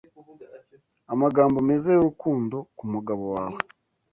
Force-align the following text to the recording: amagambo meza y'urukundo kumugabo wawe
amagambo 1.13 1.57
meza 1.69 1.87
y'urukundo 1.91 2.57
kumugabo 2.77 3.23
wawe 3.35 3.59